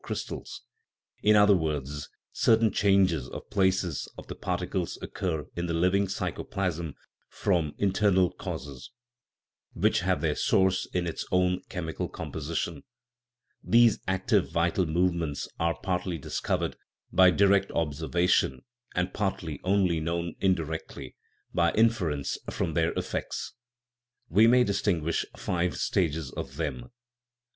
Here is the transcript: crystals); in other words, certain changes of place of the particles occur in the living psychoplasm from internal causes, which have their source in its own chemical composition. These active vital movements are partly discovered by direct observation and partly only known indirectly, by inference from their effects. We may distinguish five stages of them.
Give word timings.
crystals); 0.03 0.63
in 1.21 1.35
other 1.35 1.55
words, 1.55 2.09
certain 2.33 2.71
changes 2.71 3.29
of 3.29 3.47
place 3.51 4.07
of 4.17 4.25
the 4.25 4.33
particles 4.33 4.97
occur 4.99 5.45
in 5.55 5.67
the 5.67 5.75
living 5.75 6.07
psychoplasm 6.07 6.95
from 7.29 7.75
internal 7.77 8.31
causes, 8.31 8.89
which 9.73 9.99
have 9.99 10.19
their 10.19 10.33
source 10.33 10.87
in 10.87 11.05
its 11.05 11.23
own 11.31 11.61
chemical 11.69 12.09
composition. 12.09 12.83
These 13.63 13.99
active 14.07 14.49
vital 14.51 14.87
movements 14.87 15.47
are 15.59 15.79
partly 15.79 16.17
discovered 16.17 16.77
by 17.13 17.29
direct 17.29 17.69
observation 17.73 18.63
and 18.95 19.13
partly 19.13 19.59
only 19.63 19.99
known 19.99 20.33
indirectly, 20.39 21.15
by 21.53 21.73
inference 21.73 22.39
from 22.49 22.73
their 22.73 22.91
effects. 22.93 23.53
We 24.29 24.47
may 24.47 24.63
distinguish 24.63 25.27
five 25.37 25.77
stages 25.77 26.31
of 26.31 26.55
them. 26.57 26.89